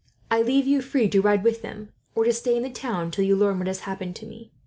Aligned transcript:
I 0.31 0.41
leave 0.41 0.65
you 0.65 0.81
free 0.81 1.07
to 1.09 1.21
ride 1.21 1.43
with 1.43 1.61
them, 1.61 1.89
or 2.15 2.23
to 2.23 2.33
stay 2.33 2.57
in 2.57 2.63
the 2.63 2.71
town 2.71 3.11
till 3.11 3.23
you 3.23 3.35
learn 3.35 3.59
what 3.59 3.67
has 3.67 3.81
happened 3.81 4.15
to 4.15 4.25
me. 4.25 4.51